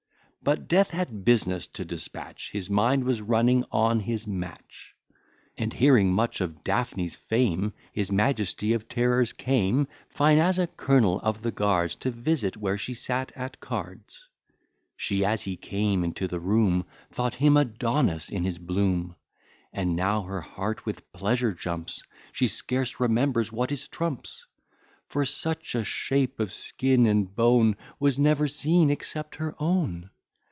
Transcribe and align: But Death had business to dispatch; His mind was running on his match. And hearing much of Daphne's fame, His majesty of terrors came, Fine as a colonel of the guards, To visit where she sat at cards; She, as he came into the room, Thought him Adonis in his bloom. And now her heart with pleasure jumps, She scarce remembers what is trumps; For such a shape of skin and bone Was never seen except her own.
But 0.43 0.67
Death 0.67 0.89
had 0.89 1.23
business 1.23 1.67
to 1.67 1.85
dispatch; 1.85 2.49
His 2.51 2.67
mind 2.67 3.03
was 3.03 3.21
running 3.21 3.63
on 3.71 3.99
his 3.99 4.25
match. 4.25 4.95
And 5.55 5.71
hearing 5.71 6.11
much 6.11 6.41
of 6.41 6.63
Daphne's 6.63 7.15
fame, 7.15 7.73
His 7.93 8.11
majesty 8.11 8.73
of 8.73 8.89
terrors 8.89 9.33
came, 9.33 9.87
Fine 10.09 10.39
as 10.39 10.57
a 10.57 10.65
colonel 10.65 11.19
of 11.19 11.43
the 11.43 11.51
guards, 11.51 11.93
To 11.97 12.09
visit 12.09 12.57
where 12.57 12.75
she 12.75 12.95
sat 12.95 13.31
at 13.35 13.59
cards; 13.59 14.25
She, 14.97 15.23
as 15.23 15.43
he 15.43 15.55
came 15.57 16.03
into 16.03 16.27
the 16.27 16.39
room, 16.39 16.87
Thought 17.11 17.35
him 17.35 17.55
Adonis 17.55 18.29
in 18.31 18.43
his 18.43 18.57
bloom. 18.57 19.15
And 19.71 19.95
now 19.95 20.23
her 20.23 20.41
heart 20.41 20.87
with 20.87 21.13
pleasure 21.13 21.53
jumps, 21.53 22.01
She 22.33 22.47
scarce 22.47 22.99
remembers 22.99 23.51
what 23.51 23.71
is 23.71 23.87
trumps; 23.87 24.47
For 25.07 25.23
such 25.23 25.75
a 25.75 25.83
shape 25.83 26.39
of 26.39 26.51
skin 26.51 27.05
and 27.05 27.33
bone 27.35 27.77
Was 27.99 28.17
never 28.17 28.47
seen 28.47 28.89
except 28.89 29.35
her 29.35 29.53
own. 29.59 30.09